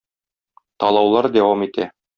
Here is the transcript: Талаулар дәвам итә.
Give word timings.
Талаулар 0.85 1.31
дәвам 1.39 1.69
итә. 1.71 1.91